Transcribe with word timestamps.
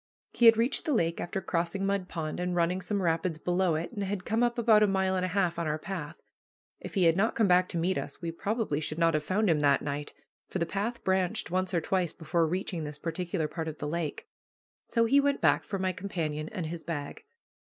He 0.33 0.47
had 0.47 0.57
reached 0.57 0.85
the 0.85 0.95
lake 0.95 1.21
after 1.21 1.41
crossing 1.43 1.85
Mud 1.85 2.07
Pond 2.09 2.39
and 2.39 2.55
running 2.55 2.81
some 2.81 3.03
rapids 3.03 3.37
below 3.37 3.75
it, 3.75 3.91
and 3.91 4.03
had 4.03 4.25
come 4.25 4.41
up 4.41 4.57
about 4.57 4.81
a 4.81 4.87
mile 4.87 5.15
and 5.15 5.23
a 5.23 5.27
half 5.27 5.59
on 5.59 5.67
our 5.67 5.77
path. 5.77 6.19
If 6.79 6.95
he 6.95 7.03
had 7.03 7.15
not 7.15 7.35
come 7.35 7.47
back 7.47 7.69
to 7.69 7.77
meet 7.77 7.99
us, 7.99 8.19
we 8.19 8.31
probably 8.31 8.79
should 8.79 8.97
not 8.97 9.13
have 9.13 9.23
found 9.23 9.47
him 9.47 9.59
that 9.59 9.83
night, 9.83 10.11
for 10.47 10.57
the 10.57 10.65
path 10.65 11.03
branched 11.03 11.51
once 11.51 11.71
or 11.71 11.81
twice 11.81 12.13
before 12.13 12.47
reaching 12.47 12.83
this 12.83 12.97
particular 12.97 13.47
part 13.47 13.67
of 13.67 13.77
the 13.77 13.87
lake. 13.87 14.25
So 14.87 15.05
he 15.05 15.19
went 15.21 15.39
back 15.39 15.63
for 15.63 15.77
my 15.77 15.91
companion 15.93 16.49
and 16.49 16.65
his 16.65 16.83
bag. 16.83 17.23